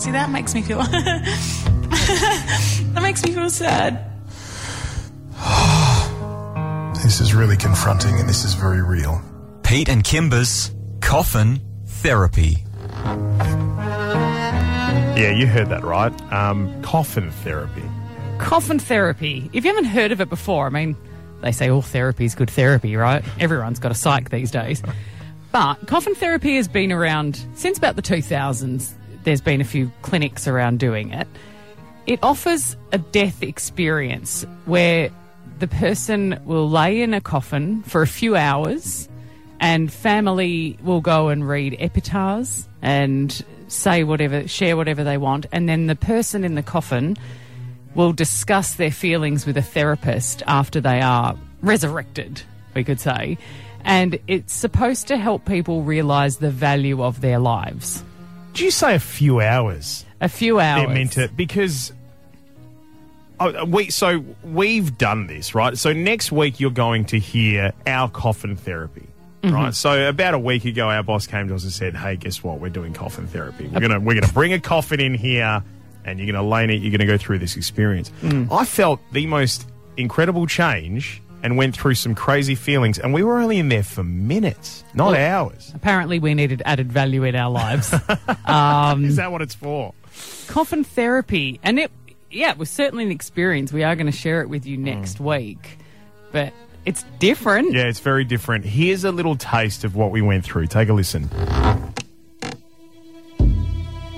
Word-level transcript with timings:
See, 0.00 0.12
that 0.12 0.30
makes 0.30 0.54
me 0.54 0.62
feel. 0.62 0.78
that 0.82 1.28
makes 3.02 3.22
me 3.22 3.32
feel 3.32 3.50
sad. 3.50 4.06
This 7.02 7.20
is 7.20 7.34
really 7.34 7.56
confronting 7.56 8.20
and 8.20 8.28
this 8.28 8.44
is 8.44 8.54
very 8.54 8.82
real. 8.82 9.20
Pete 9.62 9.88
and 9.88 10.04
Kymba's 10.04 10.70
Coffin 11.00 11.60
Therapy. 11.86 12.58
Yeah, 15.16 15.32
you 15.32 15.46
heard 15.46 15.70
that 15.70 15.82
right. 15.82 16.12
Um, 16.32 16.82
coffin 16.82 17.30
therapy. 17.30 17.82
Coffin 18.38 18.78
therapy. 18.78 19.50
If 19.52 19.64
you 19.64 19.70
haven't 19.74 19.90
heard 19.90 20.12
of 20.12 20.20
it 20.20 20.28
before, 20.28 20.66
I 20.66 20.70
mean, 20.70 20.96
they 21.42 21.52
say 21.52 21.68
all 21.68 21.82
therapy 21.82 22.26
is 22.26 22.34
good 22.34 22.50
therapy, 22.50 22.96
right? 22.96 23.24
Everyone's 23.40 23.78
got 23.80 23.90
a 23.90 23.96
psych 23.96 24.30
these 24.30 24.50
days. 24.50 24.82
But 25.52 25.84
coffin 25.88 26.14
therapy 26.14 26.54
has 26.54 26.68
been 26.68 26.92
around 26.92 27.44
since 27.54 27.76
about 27.76 27.96
the 27.96 28.02
2000s. 28.02 28.92
There's 29.24 29.40
been 29.40 29.60
a 29.60 29.64
few 29.64 29.90
clinics 30.02 30.46
around 30.46 30.78
doing 30.78 31.12
it. 31.12 31.28
It 32.06 32.20
offers 32.22 32.76
a 32.92 32.98
death 32.98 33.42
experience 33.42 34.44
where 34.64 35.10
the 35.58 35.68
person 35.68 36.40
will 36.44 36.68
lay 36.68 37.02
in 37.02 37.14
a 37.14 37.20
coffin 37.20 37.82
for 37.82 38.02
a 38.02 38.06
few 38.06 38.34
hours 38.34 39.08
and 39.60 39.92
family 39.92 40.78
will 40.82 41.02
go 41.02 41.28
and 41.28 41.46
read 41.46 41.76
epitaphs 41.78 42.66
and 42.80 43.44
say 43.68 44.02
whatever, 44.02 44.48
share 44.48 44.76
whatever 44.76 45.04
they 45.04 45.18
want. 45.18 45.46
And 45.52 45.68
then 45.68 45.86
the 45.86 45.94
person 45.94 46.44
in 46.44 46.54
the 46.54 46.62
coffin 46.62 47.16
will 47.94 48.12
discuss 48.12 48.74
their 48.74 48.90
feelings 48.90 49.46
with 49.46 49.56
a 49.56 49.62
therapist 49.62 50.42
after 50.46 50.80
they 50.80 51.00
are 51.00 51.36
resurrected, 51.60 52.42
we 52.74 52.82
could 52.82 53.00
say. 53.00 53.36
And 53.84 54.18
it's 54.26 54.52
supposed 54.52 55.08
to 55.08 55.16
help 55.16 55.44
people 55.44 55.82
realize 55.82 56.38
the 56.38 56.50
value 56.50 57.02
of 57.02 57.20
their 57.20 57.38
lives. 57.38 58.02
Did 58.52 58.60
you 58.60 58.70
say 58.70 58.94
a 58.94 59.00
few 59.00 59.40
hours? 59.40 60.04
A 60.20 60.28
few 60.28 60.60
hours. 60.60 60.86
They're 60.86 60.94
meant 60.94 61.12
to 61.12 61.28
because. 61.28 61.92
Oh, 63.38 63.62
uh, 63.62 63.64
we 63.64 63.90
so 63.90 64.22
we've 64.42 64.98
done 64.98 65.26
this 65.26 65.54
right. 65.54 65.76
So 65.78 65.92
next 65.92 66.30
week 66.30 66.60
you're 66.60 66.70
going 66.70 67.06
to 67.06 67.18
hear 67.18 67.72
our 67.86 68.10
coffin 68.10 68.54
therapy, 68.54 69.06
mm-hmm. 69.42 69.54
right? 69.54 69.74
So 69.74 70.08
about 70.08 70.34
a 70.34 70.38
week 70.38 70.66
ago, 70.66 70.90
our 70.90 71.02
boss 71.02 71.26
came 71.26 71.48
to 71.48 71.54
us 71.54 71.62
and 71.62 71.72
said, 71.72 71.96
"Hey, 71.96 72.16
guess 72.16 72.44
what? 72.44 72.60
We're 72.60 72.68
doing 72.68 72.92
coffin 72.92 73.26
therapy. 73.26 73.66
We're 73.66 73.80
gonna 73.80 73.98
we're 73.98 74.20
gonna 74.20 74.32
bring 74.32 74.52
a 74.52 74.60
coffin 74.60 75.00
in 75.00 75.14
here, 75.14 75.64
and 76.04 76.18
you're 76.18 76.30
gonna 76.30 76.46
lay 76.46 76.64
in 76.64 76.70
it. 76.70 76.82
You're 76.82 76.92
gonna 76.92 77.06
go 77.06 77.16
through 77.16 77.38
this 77.38 77.56
experience." 77.56 78.10
Mm. 78.20 78.52
I 78.52 78.66
felt 78.66 79.00
the 79.12 79.26
most 79.26 79.66
incredible 79.96 80.46
change 80.46 81.22
and 81.42 81.56
went 81.56 81.76
through 81.76 81.94
some 81.94 82.14
crazy 82.14 82.54
feelings, 82.54 82.98
and 82.98 83.14
we 83.14 83.22
were 83.22 83.38
only 83.38 83.58
in 83.58 83.68
there 83.68 83.82
for 83.82 84.02
minutes, 84.02 84.84
not 84.94 85.16
hours. 85.16 85.72
Apparently, 85.74 86.18
we 86.18 86.34
needed 86.34 86.62
added 86.64 86.92
value 86.92 87.24
in 87.24 87.34
our 87.34 87.50
lives. 87.50 87.92
Is 87.92 89.16
that 89.16 89.30
what 89.30 89.42
it's 89.42 89.54
for? 89.54 89.94
coffin 90.50 90.84
therapy, 90.84 91.60
and 91.62 91.78
it, 91.78 91.90
yeah, 92.30 92.50
it 92.50 92.58
was 92.58 92.68
certainly 92.68 93.04
an 93.04 93.10
experience. 93.10 93.72
We 93.72 93.84
are 93.84 93.94
going 93.94 94.06
to 94.06 94.12
share 94.12 94.42
it 94.42 94.48
with 94.48 94.66
you 94.66 94.76
next 94.76 95.20
week, 95.20 95.78
but 96.32 96.52
it's 96.84 97.04
different. 97.18 97.72
Yeah, 97.72 97.84
it's 97.84 98.00
very 98.00 98.24
different. 98.24 98.64
Here's 98.64 99.04
a 99.04 99.12
little 99.12 99.36
taste 99.36 99.84
of 99.84 99.94
what 99.94 100.10
we 100.10 100.22
went 100.22 100.44
through. 100.44 100.66
Take 100.66 100.88
a 100.88 100.92
listen. 100.92 101.30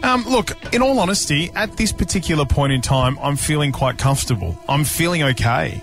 Um, 0.02 0.24
look, 0.24 0.74
in 0.74 0.82
all 0.82 0.98
honesty, 0.98 1.50
at 1.54 1.76
this 1.76 1.92
particular 1.92 2.44
point 2.44 2.72
in 2.72 2.80
time, 2.80 3.16
I'm 3.20 3.36
feeling 3.36 3.70
quite 3.70 3.98
comfortable. 3.98 4.58
I'm 4.68 4.84
feeling 4.84 5.22
okay. 5.22 5.80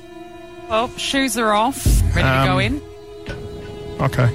Well, 0.70 0.88
shoes 0.98 1.38
are 1.38 1.52
off, 1.52 1.84
ready 2.16 2.28
to 2.30 2.46
go 2.46 2.54
Um, 2.54 2.62
in. 2.62 2.82
Okay. 4.02 4.30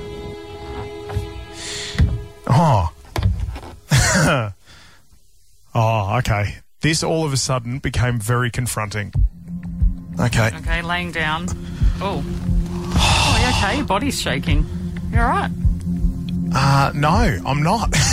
Oh. 2.49 2.93
oh, 5.75 6.17
okay. 6.19 6.57
This 6.81 7.03
all 7.03 7.25
of 7.25 7.33
a 7.33 7.37
sudden 7.37 7.79
became 7.79 8.19
very 8.19 8.51
confronting. 8.51 9.13
Okay. 10.21 10.51
Okay, 10.57 10.83
laying 10.83 11.13
down. 11.13 11.47
Oh, 12.01 12.23
oh, 12.97 13.39
you 13.41 13.49
okay? 13.57 13.77
Your 13.79 13.87
body's 13.87 14.21
shaking. 14.21 14.67
You're 15.13 15.23
all 15.23 15.31
right? 15.31 15.51
Uh, 16.53 16.93
no, 16.95 17.39
I'm 17.47 17.63
not. 17.63 17.95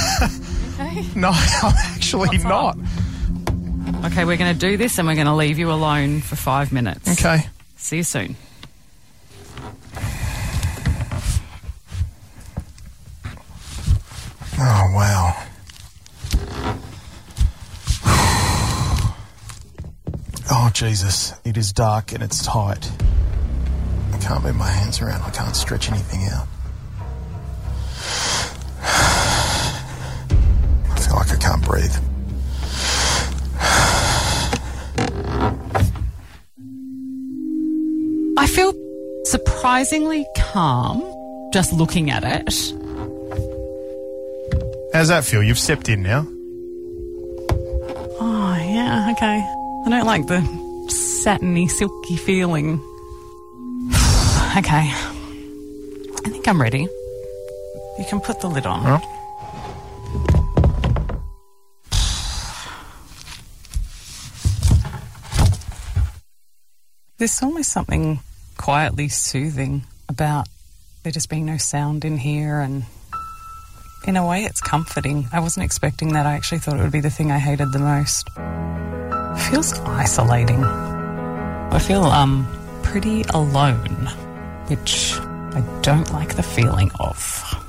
Okay. 0.81 1.05
no, 1.15 1.29
I'm 1.29 1.73
actually 1.93 2.39
not. 2.39 2.75
Okay, 4.05 4.25
we're 4.25 4.37
going 4.37 4.51
to 4.51 4.59
do 4.59 4.77
this, 4.77 4.97
and 4.97 5.07
we're 5.07 5.13
going 5.13 5.27
to 5.27 5.35
leave 5.35 5.59
you 5.59 5.71
alone 5.71 6.21
for 6.21 6.35
five 6.35 6.71
minutes. 6.71 7.07
Okay. 7.23 7.45
See 7.81 7.97
you 7.97 8.03
soon. 8.03 8.37
Oh, 14.57 14.91
wow. 14.93 15.43
Oh, 20.49 20.69
Jesus. 20.73 21.33
It 21.43 21.57
is 21.57 21.73
dark 21.73 22.13
and 22.13 22.23
it's 22.23 22.45
tight. 22.45 22.89
I 24.13 24.17
can't 24.19 24.43
move 24.43 24.55
my 24.55 24.69
hands 24.69 25.01
around. 25.01 25.23
I 25.23 25.31
can't 25.31 25.55
stretch 25.55 25.91
anything 25.91 26.29
out. 26.31 26.47
I 38.41 38.47
feel 38.47 38.73
surprisingly 39.25 40.25
calm 40.35 40.99
just 41.53 41.71
looking 41.73 42.09
at 42.09 42.23
it. 42.23 42.49
How's 44.95 45.09
that 45.09 45.23
feel? 45.25 45.43
You've 45.43 45.59
stepped 45.59 45.87
in 45.89 46.01
now. 46.01 46.25
Oh, 48.19 48.57
yeah, 48.59 49.11
okay. 49.11 49.37
I 49.85 49.89
don't 49.91 50.07
like 50.07 50.25
the 50.25 50.41
satiny, 50.89 51.67
silky 51.67 52.17
feeling. 52.17 52.79
okay. 54.57 54.89
I 54.89 56.29
think 56.31 56.47
I'm 56.47 56.59
ready. 56.59 56.87
You 57.99 58.05
can 58.09 58.21
put 58.21 58.41
the 58.41 58.47
lid 58.47 58.65
on. 58.65 58.81
Huh? 58.81 58.99
There's 67.19 67.43
almost 67.43 67.71
something 67.71 68.19
quietly 68.61 69.07
soothing 69.07 69.83
about 70.07 70.47
there 71.01 71.11
just 71.11 71.29
being 71.29 71.47
no 71.47 71.57
sound 71.57 72.05
in 72.05 72.15
here, 72.15 72.59
and 72.59 72.85
in 74.05 74.15
a 74.15 74.25
way, 74.25 74.43
it's 74.43 74.61
comforting. 74.61 75.27
I 75.33 75.39
wasn't 75.39 75.65
expecting 75.65 76.13
that. 76.13 76.27
I 76.27 76.33
actually 76.33 76.59
thought 76.59 76.77
it 76.79 76.83
would 76.83 76.91
be 76.91 76.99
the 76.99 77.09
thing 77.09 77.31
I 77.31 77.39
hated 77.39 77.71
the 77.71 77.79
most. 77.79 78.29
It 78.37 79.49
feels 79.49 79.73
isolating. 79.79 80.63
I 80.63 81.79
feel 81.79 82.03
um 82.03 82.45
pretty 82.83 83.23
alone, 83.33 84.07
which 84.67 85.13
I 85.19 85.63
don't 85.81 86.11
like 86.13 86.35
the 86.35 86.43
feeling 86.43 86.91
of. 86.99 87.60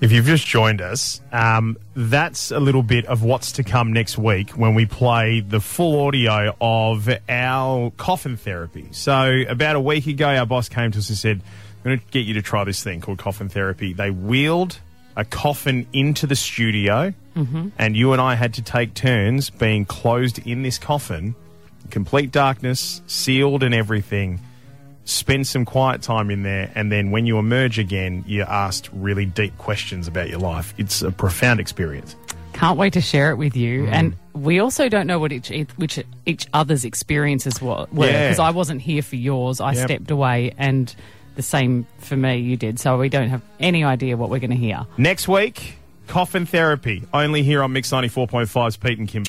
If 0.00 0.12
you've 0.12 0.26
just 0.26 0.46
joined 0.46 0.80
us, 0.80 1.20
um, 1.32 1.76
that's 1.96 2.52
a 2.52 2.60
little 2.60 2.84
bit 2.84 3.06
of 3.06 3.24
what's 3.24 3.52
to 3.52 3.64
come 3.64 3.92
next 3.92 4.16
week 4.16 4.50
when 4.50 4.74
we 4.76 4.86
play 4.86 5.40
the 5.40 5.60
full 5.60 6.06
audio 6.06 6.54
of 6.60 7.08
our 7.28 7.90
coffin 7.96 8.36
therapy. 8.36 8.88
So, 8.92 9.42
about 9.48 9.74
a 9.74 9.80
week 9.80 10.06
ago, 10.06 10.28
our 10.28 10.46
boss 10.46 10.68
came 10.68 10.92
to 10.92 10.98
us 10.98 11.08
and 11.08 11.18
said, 11.18 11.42
I'm 11.78 11.82
going 11.82 11.98
to 11.98 12.04
get 12.12 12.26
you 12.26 12.34
to 12.34 12.42
try 12.42 12.62
this 12.62 12.82
thing 12.82 13.00
called 13.00 13.18
coffin 13.18 13.48
therapy. 13.48 13.92
They 13.92 14.10
wheeled 14.12 14.78
a 15.16 15.24
coffin 15.24 15.86
into 15.92 16.28
the 16.28 16.36
studio, 16.36 17.12
and 17.78 17.96
you 17.96 18.12
and 18.12 18.20
I 18.20 18.34
had 18.36 18.54
to 18.54 18.62
take 18.62 18.94
turns 18.94 19.50
being 19.50 19.84
closed 19.84 20.44
in 20.46 20.62
this 20.62 20.78
coffin, 20.78 21.34
complete 21.90 22.30
darkness, 22.30 23.02
sealed 23.08 23.62
and 23.64 23.74
everything 23.74 24.40
spend 25.08 25.46
some 25.46 25.64
quiet 25.64 26.02
time 26.02 26.30
in 26.30 26.42
there, 26.42 26.70
and 26.74 26.92
then 26.92 27.10
when 27.10 27.24
you 27.24 27.38
emerge 27.38 27.78
again, 27.78 28.22
you're 28.26 28.48
asked 28.48 28.90
really 28.92 29.24
deep 29.24 29.56
questions 29.56 30.06
about 30.06 30.28
your 30.28 30.38
life. 30.38 30.74
It's 30.76 31.00
a 31.00 31.10
profound 31.10 31.60
experience. 31.60 32.14
Can't 32.52 32.76
wait 32.76 32.92
to 32.92 33.00
share 33.00 33.30
it 33.30 33.36
with 33.36 33.56
you. 33.56 33.84
Mm. 33.84 33.92
And 33.92 34.16
we 34.34 34.58
also 34.58 34.88
don't 34.90 35.06
know 35.06 35.18
what 35.18 35.32
each 35.32 35.48
which 35.76 35.98
each 36.26 36.46
other's 36.52 36.84
experiences 36.84 37.62
were 37.62 37.86
Yeah. 37.94 38.28
because 38.28 38.38
I 38.38 38.50
wasn't 38.50 38.82
here 38.82 39.00
for 39.00 39.16
yours. 39.16 39.60
I 39.60 39.72
Yep. 39.72 39.84
stepped 39.86 40.10
away, 40.10 40.52
and 40.58 40.94
the 41.36 41.42
same 41.42 41.86
for 42.00 42.16
me. 42.16 42.36
You 42.38 42.56
did, 42.58 42.78
so 42.78 42.98
we 42.98 43.08
don't 43.08 43.28
have 43.30 43.40
any 43.60 43.84
idea 43.84 44.16
what 44.16 44.28
we're 44.28 44.40
going 44.40 44.50
to 44.50 44.56
hear. 44.56 44.86
Next 44.98 45.26
week, 45.26 45.78
coffin 46.08 46.44
therapy, 46.46 47.04
only 47.14 47.42
here 47.42 47.62
on 47.62 47.72
Mix 47.72 47.90
94.5's 47.90 48.76
Pete 48.76 48.98
and 48.98 49.08
Kim. 49.08 49.24